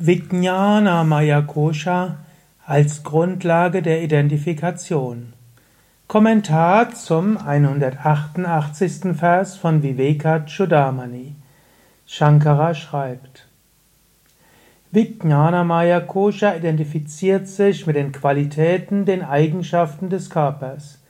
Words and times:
Vijnana 0.00 1.02
Maya 1.02 1.42
Kosha 1.42 2.18
als 2.64 3.02
Grundlage 3.02 3.82
der 3.82 4.00
Identifikation. 4.00 5.32
Kommentar 6.06 6.94
zum 6.94 7.36
188. 7.36 9.16
Vers 9.18 9.56
von 9.56 9.82
Viveka 9.82 10.46
Chudamani. 10.46 11.34
Shankara 12.06 12.74
schreibt: 12.74 13.48
Vijnana 14.92 15.64
Maya 15.64 15.98
Kosha 15.98 16.54
identifiziert 16.54 17.48
sich 17.48 17.88
mit 17.88 17.96
den 17.96 18.12
Qualitäten, 18.12 19.04
den 19.04 19.24
Eigenschaften 19.24 20.10
des 20.10 20.30
Körpers, 20.30 21.00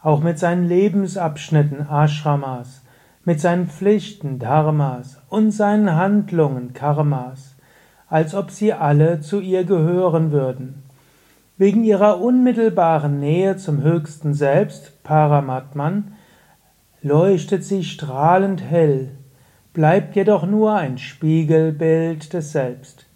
auch 0.00 0.22
mit 0.22 0.38
seinen 0.38 0.66
Lebensabschnitten 0.66 1.86
Ashramas, 1.86 2.80
mit 3.22 3.38
seinen 3.38 3.68
Pflichten 3.68 4.38
Dharmas 4.38 5.20
und 5.28 5.50
seinen 5.50 5.94
Handlungen 5.94 6.72
Karmas, 6.72 7.49
als 8.10 8.34
ob 8.34 8.50
sie 8.50 8.72
alle 8.72 9.20
zu 9.20 9.40
ihr 9.40 9.64
gehören 9.64 10.32
würden. 10.32 10.82
Wegen 11.56 11.84
ihrer 11.84 12.20
unmittelbaren 12.20 13.20
Nähe 13.20 13.56
zum 13.56 13.82
höchsten 13.82 14.34
Selbst, 14.34 15.02
Paramatman, 15.02 16.12
leuchtet 17.02 17.64
sie 17.64 17.84
strahlend 17.84 18.62
hell, 18.62 19.10
bleibt 19.72 20.16
jedoch 20.16 20.44
nur 20.44 20.74
ein 20.74 20.98
Spiegelbild 20.98 22.32
des 22.32 22.52
Selbst. 22.52 23.06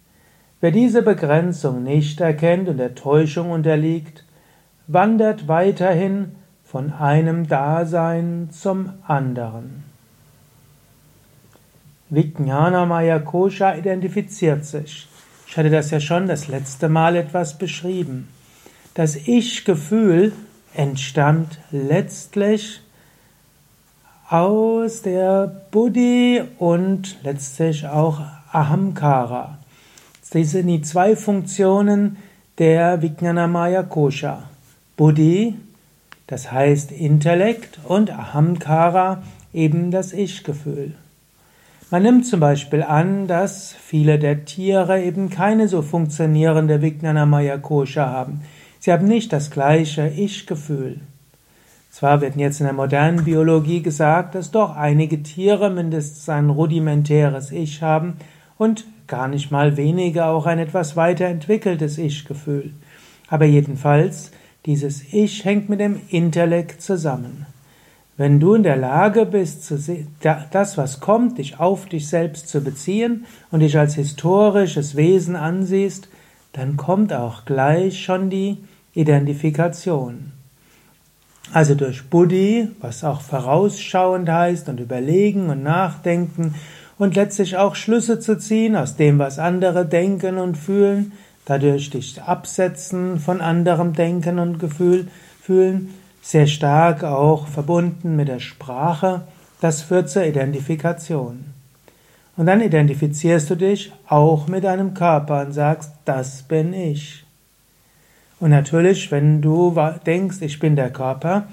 Wer 0.61 0.71
diese 0.71 1.01
Begrenzung 1.01 1.83
nicht 1.83 2.21
erkennt 2.21 2.69
und 2.69 2.77
der 2.77 2.95
Täuschung 2.95 3.51
unterliegt, 3.51 4.25
wandert 4.87 5.47
weiterhin 5.47 6.35
von 6.63 6.93
einem 6.93 7.47
Dasein 7.47 8.49
zum 8.51 8.93
anderen. 9.05 9.94
Vijnana 12.09 12.85
Maya 12.85 13.19
Kosha 13.19 13.75
identifiziert 13.75 14.63
sich. 14.63 15.07
Ich 15.47 15.57
hatte 15.57 15.69
das 15.69 15.89
ja 15.89 15.99
schon 15.99 16.27
das 16.27 16.47
letzte 16.47 16.87
Mal 16.87 17.15
etwas 17.15 17.57
beschrieben. 17.57 18.27
Das 18.93 19.15
Ich-Gefühl 19.15 20.33
entstand 20.75 21.59
letztlich 21.71 22.81
aus 24.29 25.01
der 25.01 25.47
Buddhi 25.71 26.43
und 26.59 27.17
letztlich 27.23 27.87
auch 27.87 28.21
Ahamkara. 28.51 29.57
Das 30.31 30.51
sind 30.51 30.67
die 30.67 30.81
zwei 30.81 31.15
Funktionen 31.15 32.17
der 32.57 33.01
Vijnanamaya 33.01 33.83
Kosha. 33.83 34.43
Buddhi, 34.95 35.55
das 36.27 36.51
heißt 36.51 36.91
Intellekt, 36.91 37.79
und 37.83 38.11
Ahamkara, 38.11 39.23
eben 39.53 39.91
das 39.91 40.13
Ich-Gefühl. 40.13 40.95
Man 41.91 42.01
nimmt 42.01 42.25
zum 42.25 42.39
Beispiel 42.39 42.81
an, 42.81 43.27
dass 43.27 43.73
viele 43.73 44.17
der 44.17 44.45
Tiere 44.45 45.03
eben 45.03 45.29
keine 45.29 45.67
so 45.67 45.83
funktionierende 45.83 46.81
Vijnanamaya 46.81 47.57
Kosha 47.57 48.07
haben. 48.07 48.41
Sie 48.79 48.91
haben 48.91 49.07
nicht 49.07 49.31
das 49.31 49.51
gleiche 49.51 50.07
Ich-Gefühl. 50.07 50.99
Zwar 51.91 52.21
wird 52.21 52.35
jetzt 52.37 52.59
in 52.59 52.65
der 52.65 52.73
modernen 52.73 53.23
Biologie 53.23 53.83
gesagt, 53.83 54.33
dass 54.33 54.49
doch 54.49 54.75
einige 54.75 55.21
Tiere 55.21 55.69
mindestens 55.69 56.27
ein 56.27 56.49
rudimentäres 56.49 57.51
Ich 57.51 57.83
haben 57.83 58.17
und 58.57 58.85
gar 59.05 59.27
nicht 59.27 59.51
mal 59.51 59.77
wenige 59.77 60.25
auch 60.25 60.47
ein 60.47 60.59
etwas 60.59 60.95
weiterentwickeltes 60.95 61.99
Ich-Gefühl. 61.99 62.73
Aber 63.27 63.45
jedenfalls, 63.45 64.31
dieses 64.65 65.13
Ich 65.13 65.45
hängt 65.45 65.69
mit 65.69 65.79
dem 65.79 66.01
Intellekt 66.09 66.81
zusammen. 66.81 67.45
Wenn 68.17 68.39
du 68.39 68.53
in 68.53 68.63
der 68.63 68.77
Lage 68.77 69.25
bist, 69.25 69.73
das, 70.51 70.77
was 70.77 70.99
kommt, 71.01 71.37
dich 71.37 71.59
auf 71.59 71.85
dich 71.85 72.07
selbst 72.07 72.47
zu 72.47 72.61
beziehen 72.61 73.25
und 73.51 73.59
dich 73.59 73.77
als 73.77 73.95
historisches 73.95 74.95
Wesen 74.95 75.35
ansiehst, 75.35 76.07
dann 76.53 76.77
kommt 76.77 77.11
auch 77.11 77.43
gleich 77.43 78.01
schon 78.01 78.29
die 78.29 78.57
Identifikation. 78.93 80.31
Also 81.51 81.75
durch 81.75 82.09
Buddhi, 82.09 82.69
was 82.79 83.03
auch 83.03 83.19
vorausschauend 83.19 84.29
heißt 84.29 84.69
und 84.69 84.79
überlegen 84.79 85.49
und 85.49 85.61
nachdenken 85.61 86.55
und 86.97 87.15
letztlich 87.15 87.57
auch 87.57 87.75
Schlüsse 87.75 88.19
zu 88.19 88.37
ziehen 88.37 88.77
aus 88.77 88.95
dem, 88.95 89.19
was 89.19 89.39
andere 89.39 89.85
denken 89.85 90.37
und 90.37 90.57
fühlen, 90.57 91.11
dadurch 91.43 91.89
dich 91.89 92.21
absetzen 92.21 93.19
von 93.19 93.41
anderem 93.41 93.91
Denken 93.91 94.39
und 94.39 94.57
Gefühl, 94.57 95.09
fühlen, 95.41 95.93
sehr 96.25 96.47
stark 96.47 97.03
auch 97.03 97.47
verbunden 97.47 98.15
mit 98.15 98.29
der 98.29 98.39
Sprache, 98.39 99.21
das 99.61 99.83
führt 99.83 100.09
zur 100.09 100.25
Identifikation. 100.25 101.45
Und 102.35 102.47
dann 102.47 102.61
identifizierst 102.61 103.47
du 103.51 103.55
dich 103.55 103.93
auch 104.07 104.47
mit 104.47 104.63
deinem 104.63 104.95
Körper 104.95 105.45
und 105.45 105.51
sagst, 105.51 105.91
das 106.03 106.41
bin 106.41 106.73
ich. 106.73 107.23
Und 108.39 108.49
natürlich, 108.49 109.11
wenn 109.11 109.43
du 109.43 109.79
denkst, 110.07 110.37
ich 110.41 110.57
bin 110.57 110.75
der 110.75 110.89
Körper, 110.89 111.43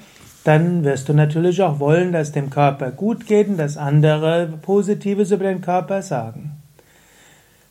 dann 0.43 0.84
wirst 0.84 1.11
du 1.11 1.12
natürlich 1.12 1.61
auch 1.61 1.78
wollen, 1.78 2.11
dass 2.11 2.32
dem 2.32 2.49
Körper 2.49 2.93
gut 2.93 3.27
geht 3.27 3.49
und 3.49 3.59
dass 3.59 3.77
andere 3.77 4.49
Positives 4.62 5.32
über 5.32 5.44
den 5.44 5.61
Körper 5.61 6.00
sagen. 6.00 6.53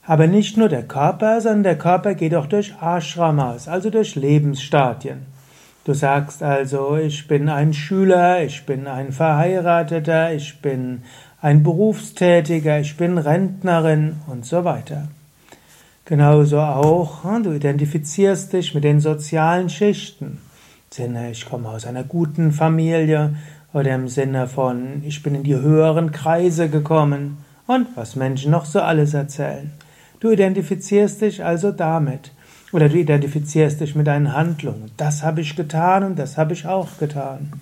Aber 0.05 0.27
nicht 0.27 0.55
nur 0.55 0.69
der 0.69 0.83
Körper, 0.83 1.41
sondern 1.41 1.63
der 1.63 1.77
Körper 1.79 2.13
geht 2.13 2.35
auch 2.35 2.45
durch 2.45 2.75
Ashramas, 2.79 3.67
also 3.67 3.89
durch 3.89 4.15
Lebensstadien. 4.15 5.30
Du 5.83 5.95
sagst 5.95 6.43
also, 6.43 6.95
ich 6.95 7.27
bin 7.27 7.49
ein 7.49 7.73
Schüler, 7.73 8.43
ich 8.43 8.67
bin 8.67 8.85
ein 8.85 9.11
Verheirateter, 9.11 10.31
ich 10.31 10.61
bin 10.61 11.01
ein 11.41 11.63
Berufstätiger, 11.63 12.79
ich 12.79 12.97
bin 12.97 13.17
Rentnerin 13.17 14.17
und 14.27 14.45
so 14.45 14.63
weiter. 14.63 15.07
Genauso 16.05 16.59
auch, 16.59 17.23
hm, 17.23 17.41
du 17.41 17.53
identifizierst 17.53 18.53
dich 18.53 18.75
mit 18.75 18.83
den 18.83 18.99
sozialen 18.99 19.69
Schichten. 19.69 20.25
Im 20.25 20.91
Sinne, 20.91 21.31
ich 21.31 21.49
komme 21.49 21.69
aus 21.69 21.87
einer 21.87 22.03
guten 22.03 22.51
Familie 22.51 23.35
oder 23.73 23.95
im 23.95 24.07
Sinne 24.07 24.47
von, 24.47 25.01
ich 25.03 25.23
bin 25.23 25.33
in 25.33 25.43
die 25.43 25.55
höheren 25.55 26.11
Kreise 26.11 26.69
gekommen 26.69 27.37
und 27.65 27.87
was 27.95 28.15
Menschen 28.15 28.51
noch 28.51 28.65
so 28.65 28.81
alles 28.81 29.15
erzählen. 29.15 29.71
Du 30.19 30.29
identifizierst 30.29 31.21
dich 31.21 31.43
also 31.43 31.71
damit. 31.71 32.31
Oder 32.71 32.87
du 32.87 32.97
identifizierst 32.97 33.81
dich 33.81 33.95
mit 33.95 34.07
deinen 34.07 34.33
Handlungen. 34.33 34.91
Das 34.97 35.23
habe 35.23 35.41
ich 35.41 35.55
getan 35.55 36.03
und 36.03 36.17
das 36.17 36.37
habe 36.37 36.53
ich 36.53 36.65
auch 36.65 36.97
getan. 36.97 37.53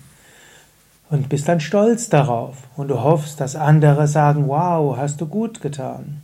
Und 1.10 1.28
bist 1.28 1.48
dann 1.48 1.60
stolz 1.60 2.08
darauf. 2.08 2.56
Und 2.76 2.88
du 2.88 3.02
hoffst, 3.02 3.40
dass 3.40 3.56
andere 3.56 4.06
sagen, 4.06 4.46
wow, 4.46 4.96
hast 4.96 5.20
du 5.20 5.26
gut 5.26 5.60
getan. 5.60 6.22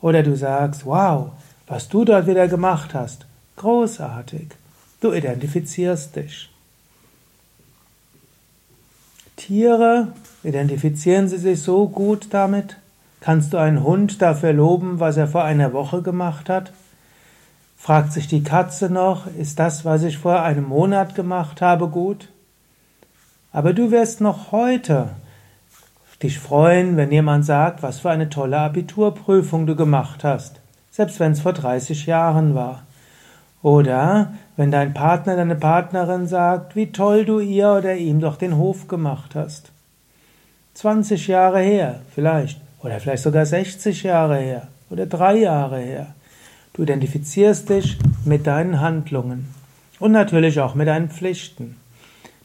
Oder 0.00 0.22
du 0.22 0.36
sagst, 0.36 0.84
wow, 0.84 1.30
was 1.66 1.88
du 1.88 2.04
dort 2.04 2.26
wieder 2.26 2.48
gemacht 2.48 2.92
hast, 2.92 3.26
großartig. 3.56 4.48
Du 5.00 5.12
identifizierst 5.12 6.16
dich. 6.16 6.50
Tiere, 9.36 10.08
identifizieren 10.42 11.28
sie 11.28 11.38
sich 11.38 11.62
so 11.62 11.88
gut 11.88 12.28
damit? 12.30 12.76
Kannst 13.20 13.52
du 13.52 13.58
einen 13.58 13.82
Hund 13.82 14.20
dafür 14.20 14.52
loben, 14.52 15.00
was 15.00 15.16
er 15.16 15.28
vor 15.28 15.44
einer 15.44 15.72
Woche 15.72 16.02
gemacht 16.02 16.48
hat? 16.48 16.72
Fragt 17.84 18.14
sich 18.14 18.26
die 18.28 18.42
Katze 18.42 18.88
noch, 18.88 19.26
ist 19.26 19.58
das, 19.58 19.84
was 19.84 20.04
ich 20.04 20.16
vor 20.16 20.40
einem 20.40 20.66
Monat 20.66 21.14
gemacht 21.14 21.60
habe, 21.60 21.88
gut? 21.88 22.30
Aber 23.52 23.74
du 23.74 23.90
wirst 23.90 24.22
noch 24.22 24.52
heute 24.52 25.10
dich 26.22 26.38
freuen, 26.38 26.96
wenn 26.96 27.12
jemand 27.12 27.44
sagt, 27.44 27.82
was 27.82 28.00
für 28.00 28.08
eine 28.08 28.30
tolle 28.30 28.56
Abiturprüfung 28.56 29.66
du 29.66 29.76
gemacht 29.76 30.24
hast, 30.24 30.60
selbst 30.90 31.20
wenn 31.20 31.32
es 31.32 31.42
vor 31.42 31.52
30 31.52 32.06
Jahren 32.06 32.54
war. 32.54 32.84
Oder 33.62 34.32
wenn 34.56 34.70
dein 34.70 34.94
Partner, 34.94 35.36
deine 35.36 35.56
Partnerin 35.56 36.26
sagt, 36.26 36.76
wie 36.76 36.90
toll 36.90 37.26
du 37.26 37.38
ihr 37.38 37.70
oder 37.70 37.96
ihm 37.96 38.18
doch 38.18 38.36
den 38.36 38.56
Hof 38.56 38.88
gemacht 38.88 39.34
hast. 39.34 39.72
20 40.72 41.26
Jahre 41.26 41.60
her 41.60 42.00
vielleicht, 42.14 42.62
oder 42.82 42.98
vielleicht 42.98 43.24
sogar 43.24 43.44
60 43.44 44.04
Jahre 44.04 44.38
her, 44.38 44.68
oder 44.88 45.04
drei 45.04 45.36
Jahre 45.36 45.80
her. 45.80 46.14
Du 46.74 46.82
identifizierst 46.82 47.68
dich 47.68 47.96
mit 48.24 48.48
deinen 48.48 48.80
Handlungen 48.80 49.48
und 50.00 50.10
natürlich 50.10 50.58
auch 50.58 50.74
mit 50.74 50.88
deinen 50.88 51.08
Pflichten. 51.08 51.76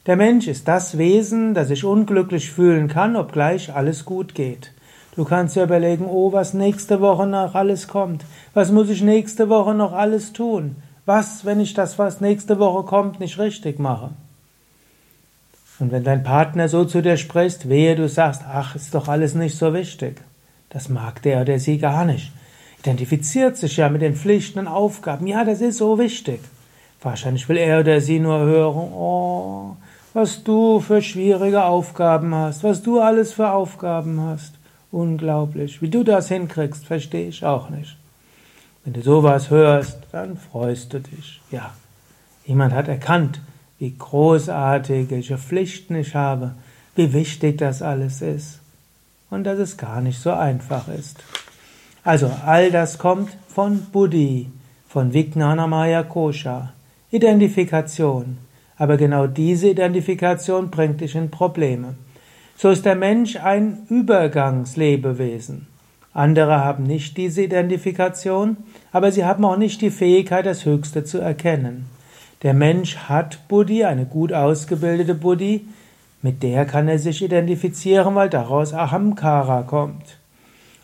Der 0.05 0.17
Mensch 0.17 0.47
ist 0.47 0.67
das 0.67 0.99
Wesen, 0.99 1.55
das 1.55 1.69
sich 1.69 1.83
unglücklich 1.83 2.51
fühlen 2.51 2.87
kann, 2.87 3.15
obgleich 3.15 3.73
alles 3.73 4.05
gut 4.05 4.35
geht. 4.35 4.71
Du 5.15 5.25
kannst 5.25 5.55
dir 5.55 5.63
überlegen, 5.63 6.05
oh, 6.05 6.31
was 6.31 6.53
nächste 6.53 7.01
Woche 7.01 7.25
noch 7.25 7.55
alles 7.55 7.87
kommt. 7.87 8.23
Was 8.53 8.71
muss 8.71 8.89
ich 8.89 9.01
nächste 9.01 9.49
Woche 9.49 9.73
noch 9.73 9.93
alles 9.93 10.31
tun? 10.31 10.75
Was, 11.07 11.43
wenn 11.43 11.59
ich 11.59 11.73
das, 11.73 11.97
was 11.97 12.21
nächste 12.21 12.59
Woche 12.59 12.85
kommt, 12.85 13.19
nicht 13.19 13.39
richtig 13.39 13.79
mache? 13.79 14.11
Und 15.79 15.91
wenn 15.91 16.03
dein 16.03 16.23
Partner 16.23 16.69
so 16.69 16.85
zu 16.85 17.01
dir 17.01 17.17
spricht, 17.17 17.67
wehe, 17.67 17.95
du 17.95 18.07
sagst, 18.07 18.43
ach, 18.47 18.75
ist 18.75 18.93
doch 18.93 19.07
alles 19.07 19.33
nicht 19.33 19.57
so 19.57 19.73
wichtig. 19.73 20.21
Das 20.69 20.87
mag 20.87 21.23
der 21.23 21.41
oder 21.41 21.57
sie 21.57 21.79
gar 21.79 22.05
nicht 22.05 22.31
identifiziert 22.79 23.57
sich 23.57 23.77
ja 23.77 23.89
mit 23.89 24.01
den 24.01 24.15
Pflichten 24.15 24.59
und 24.59 24.67
Aufgaben. 24.67 25.27
Ja, 25.27 25.43
das 25.43 25.61
ist 25.61 25.77
so 25.77 25.99
wichtig. 25.99 26.39
Wahrscheinlich 27.01 27.47
will 27.47 27.57
er 27.57 27.79
oder 27.79 28.01
sie 28.01 28.19
nur 28.19 28.39
hören, 28.39 28.93
oh, 28.93 29.77
was 30.13 30.43
du 30.43 30.79
für 30.79 31.01
schwierige 31.01 31.63
Aufgaben 31.63 32.33
hast, 32.33 32.63
was 32.63 32.81
du 32.81 32.99
alles 32.99 33.33
für 33.33 33.51
Aufgaben 33.51 34.21
hast. 34.21 34.53
Unglaublich. 34.91 35.81
Wie 35.81 35.89
du 35.89 36.03
das 36.03 36.29
hinkriegst, 36.29 36.85
verstehe 36.85 37.29
ich 37.29 37.45
auch 37.45 37.69
nicht. 37.69 37.95
Wenn 38.83 38.93
du 38.93 39.01
sowas 39.01 39.49
hörst, 39.49 39.99
dann 40.11 40.37
freust 40.37 40.93
du 40.93 40.99
dich. 40.99 41.41
Ja, 41.51 41.73
jemand 42.45 42.73
hat 42.73 42.87
erkannt, 42.87 43.39
wie 43.77 43.95
großartig, 43.97 45.09
welche 45.09 45.37
Pflichten 45.37 45.95
ich 45.95 46.15
habe, 46.15 46.55
wie 46.95 47.13
wichtig 47.13 47.59
das 47.59 47.81
alles 47.81 48.21
ist 48.21 48.59
und 49.29 49.43
dass 49.43 49.59
es 49.59 49.77
gar 49.77 50.01
nicht 50.01 50.19
so 50.19 50.31
einfach 50.31 50.87
ist. 50.87 51.17
Also 52.03 52.31
all 52.45 52.71
das 52.71 52.97
kommt 52.97 53.29
von 53.47 53.81
Buddhi, 53.91 54.47
von 54.87 55.13
Vijnanamaya 55.13 56.03
Kosha, 56.03 56.73
Identifikation. 57.11 58.37
Aber 58.77 58.97
genau 58.97 59.27
diese 59.27 59.69
Identifikation 59.69 60.69
bringt 60.69 61.01
dich 61.01 61.15
in 61.15 61.29
Probleme. 61.29 61.95
So 62.55 62.69
ist 62.69 62.85
der 62.85 62.95
Mensch 62.95 63.35
ein 63.35 63.85
Übergangslebewesen. 63.89 65.67
Andere 66.13 66.63
haben 66.63 66.83
nicht 66.83 67.17
diese 67.17 67.43
Identifikation, 67.43 68.57
aber 68.91 69.11
sie 69.11 69.25
haben 69.25 69.45
auch 69.45 69.57
nicht 69.57 69.81
die 69.81 69.91
Fähigkeit, 69.91 70.45
das 70.45 70.65
Höchste 70.65 71.03
zu 71.03 71.19
erkennen. 71.19 71.85
Der 72.41 72.53
Mensch 72.53 72.97
hat 72.97 73.47
Buddhi, 73.47 73.83
eine 73.83 74.05
gut 74.05 74.33
ausgebildete 74.33 75.15
Buddhi, 75.15 75.67
mit 76.21 76.41
der 76.43 76.65
kann 76.65 76.87
er 76.87 76.99
sich 76.99 77.21
identifizieren, 77.21 78.15
weil 78.15 78.29
daraus 78.29 78.73
Ahamkara 78.73 79.63
kommt. 79.63 80.18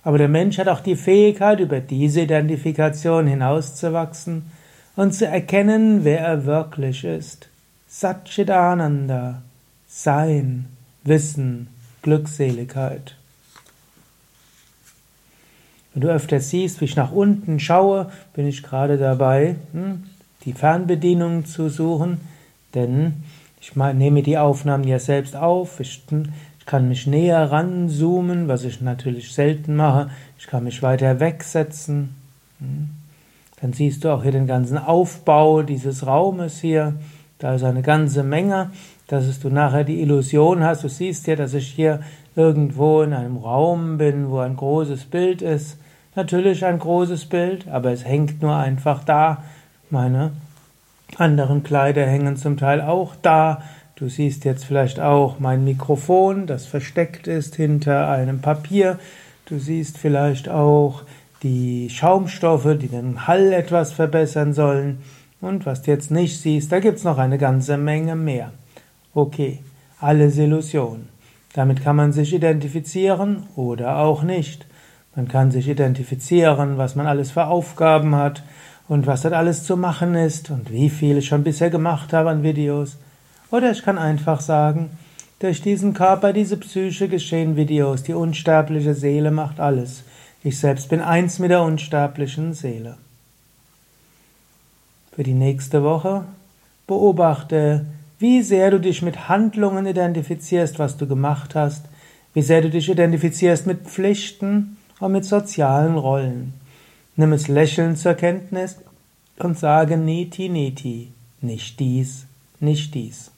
Aber 0.06 0.20
der 0.20 0.30
Mensch 0.30 0.60
hat 0.60 0.68
auch 0.68 0.82
die 0.82 0.96
Fähigkeit, 0.96 1.60
über 1.60 1.80
diese 1.80 2.22
Identifikation 2.22 3.26
hinauszuwachsen 3.26 4.52
und 4.96 5.16
zu 5.16 5.26
erkennen, 5.26 6.04
wer 6.04 6.20
er 6.20 6.46
wirklich 6.46 7.04
ist. 7.04 7.50
Satchitananda, 7.88 9.42
Sein, 9.88 10.68
Wissen, 11.04 11.68
Glückseligkeit. 12.04 13.16
Wenn 15.94 16.02
du 16.02 16.10
öfter 16.10 16.40
siehst, 16.40 16.82
wie 16.82 16.86
ich 16.86 16.96
nach 16.96 17.12
unten 17.12 17.60
schaue, 17.60 18.12
bin 18.34 18.48
ich 18.48 18.62
gerade 18.62 19.00
dabei, 19.00 19.56
hm, 19.72 20.04
die 20.44 20.54
Fernbedienung 20.54 21.46
zu 21.46 21.68
suchen, 21.68 22.20
denn 22.76 23.24
ich 23.60 23.76
nehme 23.76 24.22
die 24.22 24.38
Aufnahmen 24.38 24.84
ja 24.84 25.00
selbst 25.00 25.36
auf, 25.36 25.80
ich, 25.80 26.04
ich 26.66 26.72
kann 26.72 26.90
mich 26.90 27.06
näher 27.06 27.52
ranzoomen, 27.52 28.48
was 28.48 28.64
ich 28.64 28.82
natürlich 28.82 29.32
selten 29.32 29.76
mache, 29.76 30.10
ich 30.40 30.48
kann 30.48 30.64
mich 30.64 30.82
weiter 30.82 31.20
wegsetzen. 31.20 32.16
Hm. 32.60 32.90
Dann 33.62 33.74
siehst 33.74 34.04
du 34.04 34.10
auch 34.10 34.24
hier 34.24 34.32
den 34.32 34.48
ganzen 34.48 34.78
Aufbau 34.78 35.62
dieses 35.62 36.08
Raumes 36.08 36.60
hier, 36.60 36.96
da 37.38 37.54
ist 37.54 37.64
eine 37.64 37.84
ganze 37.84 38.24
Menge, 38.24 38.72
dass 39.08 39.40
du 39.40 39.50
nachher 39.50 39.84
die 39.84 40.02
Illusion 40.02 40.64
hast, 40.64 40.84
du 40.84 40.90
siehst 40.90 41.28
ja, 41.28 41.36
dass 41.36 41.54
ich 41.54 41.68
hier 41.68 42.02
irgendwo 42.36 43.04
in 43.04 43.14
einem 43.14 43.38
Raum 43.38 43.98
bin, 43.98 44.30
wo 44.32 44.40
ein 44.40 44.56
großes 44.56 45.06
Bild 45.06 45.42
ist, 45.42 45.78
Natürlich 46.16 46.64
ein 46.64 46.80
großes 46.80 47.26
Bild, 47.26 47.68
aber 47.68 47.92
es 47.92 48.06
hängt 48.06 48.42
nur 48.42 48.56
einfach 48.56 49.04
da. 49.04 49.44
Meine 49.90 50.32
anderen 51.18 51.62
Kleider 51.62 52.06
hängen 52.06 52.38
zum 52.38 52.56
Teil 52.56 52.80
auch 52.82 53.16
da. 53.22 53.62
Du 53.96 54.10
siehst 54.10 54.44
jetzt 54.44 54.66
vielleicht 54.66 55.00
auch 55.00 55.40
mein 55.40 55.64
Mikrofon, 55.64 56.48
das 56.48 56.66
versteckt 56.66 57.28
ist 57.28 57.56
hinter 57.56 58.10
einem 58.10 58.42
Papier. 58.42 59.00
Du 59.46 59.58
siehst 59.58 59.98
vielleicht 59.98 60.50
auch 60.50 61.04
die 61.44 61.90
Schaumstoffe, 61.90 62.78
die 62.78 62.90
den 62.90 63.26
Hall 63.26 63.54
etwas 63.54 63.94
verbessern 63.94 64.54
sollen. 64.54 64.98
Und 65.40 65.66
was 65.66 65.84
du 65.84 65.92
jetzt 65.92 66.12
nicht 66.12 66.42
siehst, 66.42 66.74
da 66.74 66.82
gibt's 66.82 67.06
noch 67.06 67.18
eine 67.18 67.38
ganze 67.38 67.78
Menge 67.78 68.18
mehr. 68.18 68.52
Okay, 69.14 69.60
alles 70.02 70.38
Illusion. 70.38 71.08
Damit 71.54 71.82
kann 71.82 71.96
man 71.96 72.12
sich 72.12 72.34
identifizieren 72.34 73.44
oder 73.56 74.00
auch 74.00 74.24
nicht. 74.24 74.66
Man 75.16 75.30
kann 75.30 75.52
sich 75.52 75.70
identifizieren, 75.70 76.78
was 76.78 76.98
man 76.98 77.08
alles 77.08 77.32
für 77.32 77.46
Aufgaben 77.46 78.14
hat 78.14 78.44
und 78.90 79.08
was 79.08 79.22
dort 79.22 79.36
alles 79.36 79.64
zu 79.64 79.78
machen 79.78 80.16
ist 80.16 80.50
und 80.50 80.70
wie 80.70 80.90
viel 80.90 81.20
ich 81.20 81.28
schon 81.28 81.46
bisher 81.46 81.70
gemacht 81.70 82.12
habe 82.12 82.32
an 82.32 82.44
Videos. 82.44 82.98
Oder 83.56 83.72
ich 83.72 83.84
kann 83.84 83.98
einfach 83.98 84.42
sagen, 84.42 84.90
durch 85.40 85.62
diesen 85.62 85.94
Körper, 85.94 86.34
diese 86.34 86.58
Psyche 86.58 87.08
geschehen 87.08 87.56
Videos, 87.56 88.04
die 88.04 88.14
unsterbliche 88.14 88.94
Seele 88.94 89.32
macht 89.32 89.62
alles. 89.62 90.04
Ich 90.44 90.60
selbst 90.60 90.90
bin 90.90 91.00
eins 91.00 91.40
mit 91.40 91.52
der 91.52 91.62
unsterblichen 91.62 92.54
Seele. 92.54 92.98
Für 95.14 95.24
die 95.24 95.34
nächste 95.34 95.84
Woche 95.84 96.26
beobachte, 96.86 97.86
wie 98.20 98.42
sehr 98.42 98.72
du 98.72 98.80
dich 98.82 99.02
mit 99.02 99.30
Handlungen 99.30 99.86
identifizierst, 99.86 100.78
was 100.78 100.98
du 100.98 101.08
gemacht 101.08 101.56
hast, 101.56 101.86
wie 102.34 102.42
sehr 102.42 102.62
du 102.62 102.70
dich 102.70 102.90
identifizierst 102.90 103.68
mit 103.68 103.84
Pflichten, 103.88 104.76
und 105.00 105.14
mit 105.14 105.24
sozialen 105.24 105.98
Rollen. 105.98 106.54
Nimm 107.16 107.32
es 107.32 107.48
lächelnd 107.48 107.98
zur 107.98 108.16
Kenntnis 108.16 108.78
und 109.40 109.58
sage 109.58 109.96
Neti 109.96 110.50
Neti, 110.50 111.14
nicht 111.40 111.80
dies, 111.80 112.26
nicht 112.60 112.94
dies. 112.94 113.32